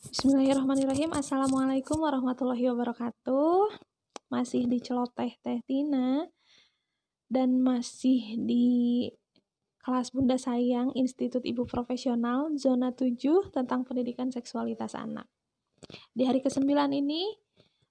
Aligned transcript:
Bismillahirrahmanirrahim. 0.00 1.12
Assalamualaikum 1.12 2.00
warahmatullahi 2.00 2.72
wabarakatuh. 2.72 3.68
Masih 4.32 4.64
di 4.64 4.80
celoteh 4.80 5.36
Teh 5.44 5.60
Tina 5.68 6.24
dan 7.28 7.60
masih 7.60 8.40
di 8.40 9.04
kelas 9.84 10.16
Bunda 10.16 10.40
Sayang 10.40 10.96
Institut 10.96 11.44
Ibu 11.44 11.68
Profesional 11.68 12.48
zona 12.56 12.96
7 12.96 13.52
tentang 13.52 13.84
pendidikan 13.84 14.32
seksualitas 14.32 14.96
anak. 14.96 15.28
Di 16.16 16.24
hari 16.24 16.40
ke-9 16.40 16.64
ini 16.96 17.36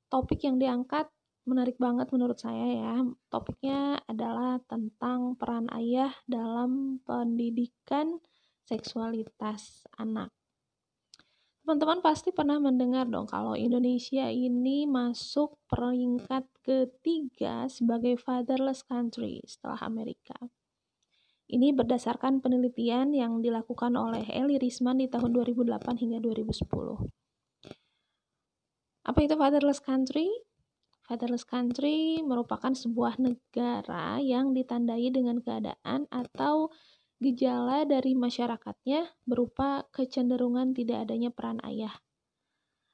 topik 0.10 0.42
yang 0.50 0.58
diangkat 0.58 1.14
menarik 1.46 1.78
banget 1.78 2.10
menurut 2.10 2.42
saya 2.42 2.74
ya. 2.74 3.06
Topiknya 3.30 4.02
adalah 4.10 4.58
tentang 4.66 5.38
peran 5.38 5.70
ayah 5.78 6.10
dalam 6.26 7.06
pendidikan 7.06 8.18
seksualitas 8.66 9.86
anak. 9.94 10.39
Teman-teman 11.70 12.02
pasti 12.02 12.34
pernah 12.34 12.58
mendengar 12.58 13.06
dong 13.06 13.30
kalau 13.30 13.54
Indonesia 13.54 14.26
ini 14.26 14.90
masuk 14.90 15.54
peringkat 15.70 16.50
ketiga 16.66 17.70
sebagai 17.70 18.18
fatherless 18.18 18.82
country 18.82 19.38
setelah 19.46 19.78
Amerika. 19.86 20.34
Ini 21.46 21.70
berdasarkan 21.78 22.42
penelitian 22.42 23.14
yang 23.14 23.46
dilakukan 23.46 23.94
oleh 23.94 24.26
Eli 24.34 24.58
Risman 24.58 24.98
di 24.98 25.14
tahun 25.14 25.30
2008 25.30 25.70
hingga 26.02 26.18
2010. 26.26 27.06
Apa 29.06 29.20
itu 29.22 29.38
fatherless 29.38 29.86
country? 29.86 30.26
Fatherless 31.06 31.46
country 31.46 32.18
merupakan 32.26 32.74
sebuah 32.74 33.22
negara 33.22 34.18
yang 34.18 34.58
ditandai 34.58 35.14
dengan 35.14 35.38
keadaan 35.38 36.10
atau 36.10 36.74
Gejala 37.20 37.84
dari 37.84 38.16
masyarakatnya 38.16 39.12
berupa 39.28 39.84
kecenderungan 39.92 40.72
tidak 40.72 41.04
adanya 41.04 41.28
peran 41.28 41.60
ayah. 41.68 42.00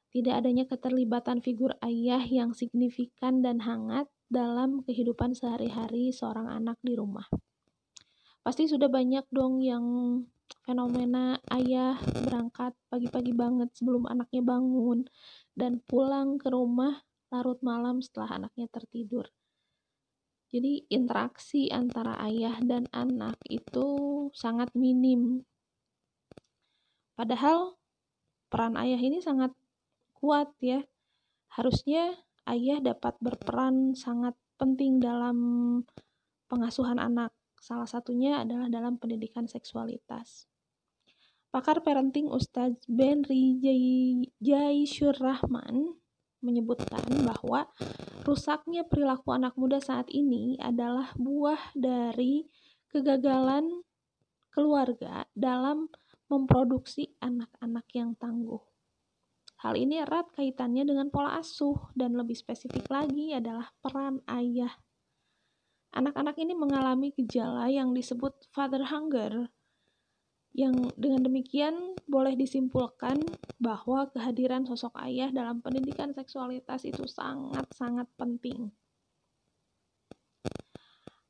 Tidak 0.09 0.33
adanya 0.33 0.65
keterlibatan 0.65 1.45
figur 1.45 1.77
ayah 1.85 2.25
yang 2.25 2.57
signifikan 2.57 3.45
dan 3.45 3.61
hangat 3.61 4.09
dalam 4.25 4.81
kehidupan 4.81 5.37
sehari-hari 5.37 6.09
seorang 6.09 6.49
anak 6.49 6.81
di 6.81 6.97
rumah. 6.97 7.29
Pasti 8.41 8.65
sudah 8.65 8.89
banyak 8.89 9.29
dong 9.29 9.61
yang 9.61 9.85
fenomena 10.65 11.37
ayah 11.53 11.93
berangkat 12.25 12.73
pagi-pagi 12.89 13.29
banget 13.29 13.77
sebelum 13.77 14.09
anaknya 14.09 14.41
bangun 14.41 15.05
dan 15.53 15.85
pulang 15.85 16.41
ke 16.41 16.49
rumah 16.49 17.05
larut 17.29 17.61
malam 17.61 18.01
setelah 18.01 18.41
anaknya 18.41 18.65
tertidur. 18.73 19.29
Jadi 20.55 20.87
interaksi 20.87 21.67
antara 21.67 22.15
ayah 22.23 22.55
dan 22.63 22.87
anak 22.95 23.35
itu 23.51 23.87
sangat 24.31 24.71
minim. 24.71 25.43
Padahal 27.19 27.75
peran 28.47 28.79
ayah 28.79 28.95
ini 28.95 29.19
sangat 29.19 29.51
kuat 30.15 30.55
ya. 30.63 30.79
Harusnya 31.51 32.15
ayah 32.47 32.79
dapat 32.79 33.19
berperan 33.19 33.99
sangat 33.99 34.39
penting 34.55 35.03
dalam 35.03 35.35
pengasuhan 36.47 37.03
anak. 37.03 37.35
Salah 37.59 37.91
satunya 37.91 38.39
adalah 38.39 38.71
dalam 38.71 38.95
pendidikan 38.95 39.51
seksualitas. 39.51 40.47
Pakar 41.51 41.83
parenting 41.83 42.31
Ustadz 42.31 42.87
Benri 42.87 43.59
Jaisyur 44.39 45.19
Rahman 45.19 45.99
menyebutkan 46.43 47.03
bahwa 47.23 47.69
rusaknya 48.25 48.83
perilaku 48.87 49.35
anak 49.35 49.53
muda 49.55 49.77
saat 49.79 50.09
ini 50.09 50.59
adalah 50.59 51.13
buah 51.15 51.75
dari 51.77 52.47
kegagalan 52.89 53.83
keluarga 54.55 55.27
dalam 55.35 55.91
memproduksi 56.31 57.13
anak-anak 57.21 57.85
yang 57.93 58.15
tangguh. 58.15 58.63
Hal 59.61 59.75
ini 59.79 59.99
erat 60.03 60.31
kaitannya 60.35 60.83
dengan 60.83 61.07
pola 61.09 61.39
asuh 61.39 61.91
dan 61.95 62.15
lebih 62.15 62.35
spesifik 62.35 62.87
lagi 62.91 63.33
adalah 63.35 63.71
peran 63.83 64.21
ayah. 64.29 64.71
Anak-anak 65.95 66.35
ini 66.43 66.53
mengalami 66.53 67.15
gejala 67.15 67.71
yang 67.71 67.95
disebut 67.95 68.51
father 68.51 68.83
hunger 68.83 69.47
yang 70.55 70.87
dengan 70.95 71.27
demikian 71.27 71.99
boleh 72.07 72.39
disimpulkan 72.39 73.19
bahwa 73.59 74.07
kehadiran 74.07 74.63
sosok 74.63 74.95
ayah 75.03 75.27
dalam 75.27 75.59
pendidikan 75.59 76.15
seksualitas 76.15 76.87
itu 76.87 77.03
sangat-sangat 77.03 78.07
penting. 78.15 78.71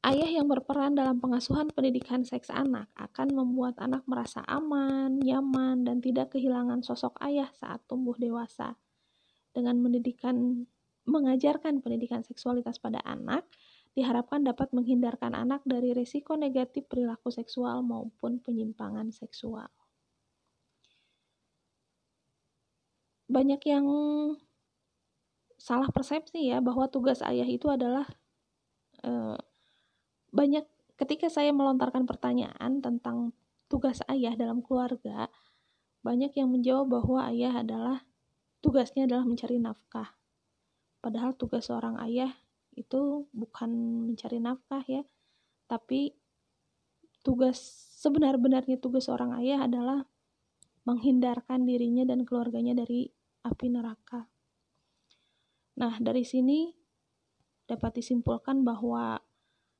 Ayah 0.05 0.29
yang 0.29 0.45
berperan 0.45 0.93
dalam 0.93 1.17
pengasuhan 1.17 1.73
pendidikan 1.73 2.21
seks 2.21 2.53
anak 2.53 2.93
akan 2.93 3.33
membuat 3.33 3.81
anak 3.81 4.05
merasa 4.05 4.45
aman, 4.45 5.17
nyaman, 5.17 5.81
dan 5.81 5.97
tidak 5.97 6.37
kehilangan 6.37 6.85
sosok 6.85 7.17
ayah 7.25 7.49
saat 7.57 7.81
tumbuh 7.89 8.13
dewasa. 8.13 8.77
Dengan 9.49 9.81
mendidikan 9.81 10.69
mengajarkan 11.09 11.81
pendidikan 11.81 12.21
seksualitas 12.21 12.77
pada 12.77 13.01
anak, 13.01 13.49
diharapkan 13.95 14.43
dapat 14.43 14.75
menghindarkan 14.75 15.31
anak 15.31 15.63
dari 15.63 15.95
risiko 15.95 16.35
negatif 16.35 16.83
perilaku 16.91 17.31
seksual 17.31 17.79
maupun 17.79 18.43
penyimpangan 18.43 19.15
seksual. 19.15 19.71
Banyak 23.25 23.61
yang 23.65 23.87
salah 25.55 25.89
persepsi 25.89 26.51
ya 26.51 26.61
bahwa 26.61 26.91
tugas 26.91 27.23
ayah 27.25 27.47
itu 27.47 27.71
adalah 27.71 28.05
e, 29.01 29.39
banyak 30.29 30.67
ketika 30.99 31.31
saya 31.31 31.55
melontarkan 31.55 32.03
pertanyaan 32.05 32.83
tentang 32.83 33.31
tugas 33.71 34.03
ayah 34.11 34.35
dalam 34.37 34.61
keluarga, 34.61 35.31
banyak 36.05 36.35
yang 36.37 36.53
menjawab 36.53 37.01
bahwa 37.01 37.25
ayah 37.31 37.65
adalah 37.65 38.05
tugasnya 38.61 39.09
adalah 39.09 39.25
mencari 39.25 39.57
nafkah. 39.57 40.13
Padahal 41.01 41.33
tugas 41.33 41.65
seorang 41.65 41.97
ayah 42.05 42.44
itu 42.75 43.27
bukan 43.31 43.71
mencari 44.11 44.37
nafkah 44.43 44.83
ya, 44.87 45.03
tapi 45.65 46.13
tugas 47.25 47.57
sebenar-benarnya 47.97 48.77
tugas 48.77 49.09
seorang 49.09 49.33
ayah 49.41 49.65
adalah 49.65 50.05
menghindarkan 50.85 51.65
dirinya 51.65 52.05
dan 52.05 52.21
keluarganya 52.21 52.77
dari 52.77 53.09
api 53.41 53.67
neraka. 53.73 54.29
Nah, 55.81 55.97
dari 55.97 56.21
sini 56.21 56.69
dapat 57.65 57.97
disimpulkan 57.97 58.61
bahwa 58.61 59.17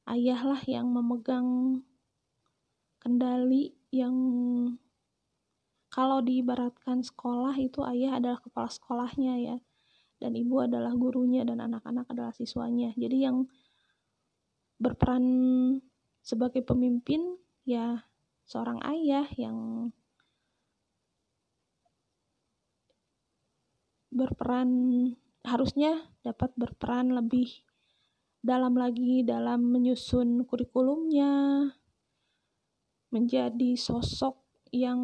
ayahlah 0.10 0.60
yang 0.66 0.90
memegang 0.90 1.82
kendali 2.98 3.78
yang 3.94 4.18
kalau 5.94 6.20
diibaratkan 6.26 7.06
sekolah 7.06 7.54
itu 7.62 7.86
ayah 7.86 8.18
adalah 8.18 8.42
kepala 8.42 8.68
sekolahnya 8.68 9.34
ya 9.38 9.58
dan 10.20 10.32
ibu 10.34 10.64
adalah 10.64 10.96
gurunya 10.96 11.44
dan 11.44 11.60
anak-anak 11.60 12.08
adalah 12.10 12.32
siswanya. 12.32 12.96
Jadi 12.96 13.28
yang 13.28 13.46
berperan 14.80 15.26
sebagai 16.26 16.66
pemimpin 16.66 17.40
ya 17.64 18.04
seorang 18.46 18.82
ayah 18.86 19.28
yang 19.36 19.90
berperan 24.16 24.70
harusnya 25.44 26.08
dapat 26.24 26.56
berperan 26.56 27.12
lebih 27.12 27.52
dalam 28.46 28.78
lagi 28.78 29.26
dalam 29.26 29.74
menyusun 29.74 30.46
kurikulumnya 30.46 31.66
menjadi 33.10 33.74
sosok 33.74 34.38
yang 34.70 35.02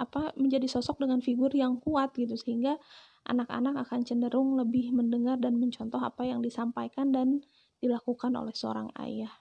apa 0.00 0.32
menjadi 0.40 0.64
sosok 0.64 1.04
dengan 1.04 1.20
figur 1.20 1.52
yang 1.52 1.76
kuat 1.76 2.16
gitu 2.16 2.32
sehingga 2.40 2.80
anak-anak 3.28 3.84
akan 3.84 4.00
cenderung 4.08 4.56
lebih 4.56 4.96
mendengar 4.96 5.36
dan 5.36 5.60
mencontoh 5.60 6.00
apa 6.00 6.24
yang 6.24 6.40
disampaikan 6.40 7.12
dan 7.12 7.44
dilakukan 7.84 8.32
oleh 8.32 8.56
seorang 8.56 8.88
ayah. 8.96 9.36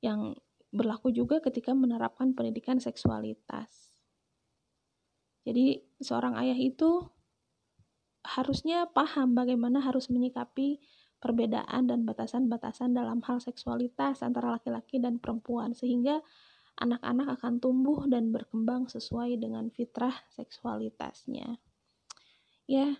Yang 0.00 0.40
berlaku 0.72 1.12
juga 1.12 1.44
ketika 1.44 1.76
menerapkan 1.76 2.32
pendidikan 2.32 2.80
seksualitas. 2.80 3.92
Jadi 5.44 5.80
seorang 6.00 6.36
ayah 6.40 6.56
itu 6.56 7.08
harusnya 8.24 8.84
paham 8.92 9.32
bagaimana 9.32 9.80
harus 9.80 10.12
menyikapi 10.12 10.80
perbedaan 11.18 11.88
dan 11.88 12.04
batasan-batasan 12.04 12.94
dalam 12.94 13.24
hal 13.24 13.40
seksualitas 13.42 14.22
antara 14.22 14.54
laki-laki 14.54 15.02
dan 15.02 15.18
perempuan 15.18 15.74
sehingga 15.74 16.22
anak-anak 16.78 17.38
akan 17.38 17.58
tumbuh 17.58 18.06
dan 18.06 18.30
berkembang 18.30 18.86
sesuai 18.86 19.38
dengan 19.42 19.66
fitrah 19.74 20.14
seksualitasnya. 20.30 21.58
Ya, 22.70 22.94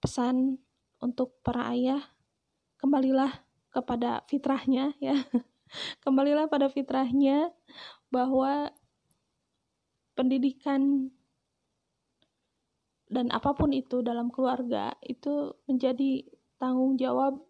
pesan 0.00 0.56
untuk 0.98 1.38
para 1.44 1.68
ayah, 1.76 2.00
kembalilah 2.80 3.44
kepada 3.68 4.24
fitrahnya 4.26 4.96
ya. 4.98 5.14
Kembalilah 6.04 6.48
pada 6.48 6.72
fitrahnya 6.72 7.52
bahwa 8.08 8.72
pendidikan 10.16 11.12
dan 13.08 13.28
apa 13.32 13.52
pun 13.52 13.72
itu 13.72 14.00
dalam 14.00 14.32
keluarga 14.32 14.96
itu 15.04 15.52
menjadi 15.68 16.24
tanggung 16.56 16.96
jawab 16.96 17.40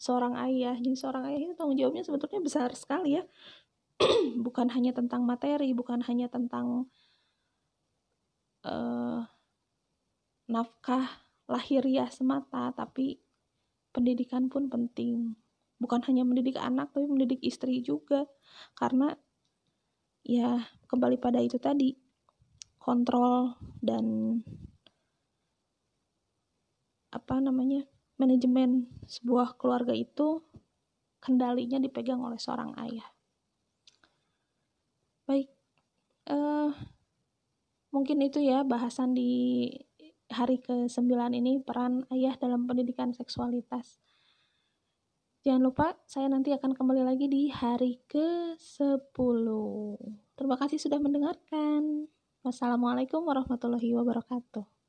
seorang 0.00 0.36
ayah. 0.48 0.72
Jadi 0.80 0.96
seorang 0.96 1.28
ayah 1.28 1.40
itu 1.44 1.54
tanggung 1.56 1.76
jawabnya 1.76 2.04
sebetulnya 2.04 2.40
besar 2.40 2.72
sekali 2.72 3.20
ya 3.20 3.24
bukan 4.46 4.72
hanya 4.72 4.96
tentang 4.96 5.28
materi, 5.28 5.76
bukan 5.76 6.00
hanya 6.08 6.26
tentang 6.32 6.88
uh, 8.64 9.20
nafkah 10.48 11.06
lahiriah 11.46 12.08
semata, 12.08 12.72
tapi 12.72 13.20
pendidikan 13.92 14.48
pun 14.48 14.72
penting. 14.72 15.36
Bukan 15.80 16.04
hanya 16.08 16.24
mendidik 16.24 16.60
anak, 16.60 16.92
tapi 16.92 17.08
mendidik 17.08 17.40
istri 17.44 17.80
juga. 17.80 18.28
Karena 18.76 19.12
ya 20.24 20.60
kembali 20.88 21.16
pada 21.16 21.40
itu 21.40 21.56
tadi, 21.56 21.96
kontrol 22.80 23.56
dan 23.80 24.38
apa 27.10 27.42
namanya 27.42 27.82
manajemen 28.22 28.86
sebuah 29.08 29.58
keluarga 29.58 29.90
itu 29.96 30.44
kendalinya 31.18 31.82
dipegang 31.82 32.22
oleh 32.22 32.38
seorang 32.38 32.76
ayah. 32.78 33.08
Uh, 36.30 36.70
mungkin 37.90 38.22
itu 38.22 38.38
ya 38.38 38.62
bahasan 38.62 39.12
di 39.12 39.68
hari 40.30 40.62
ke-9 40.62 41.10
ini 41.34 41.58
peran 41.60 42.06
ayah 42.14 42.38
dalam 42.38 42.70
pendidikan 42.70 43.10
seksualitas. 43.10 43.98
Jangan 45.42 45.62
lupa 45.66 45.96
saya 46.06 46.28
nanti 46.30 46.52
akan 46.54 46.76
kembali 46.76 47.02
lagi 47.02 47.26
di 47.26 47.50
hari 47.50 47.98
ke-10. 48.06 49.46
Terima 50.36 50.56
kasih 50.60 50.78
sudah 50.78 51.00
mendengarkan. 51.02 52.06
Wassalamualaikum 52.40 53.24
warahmatullahi 53.26 53.92
wabarakatuh. 53.96 54.79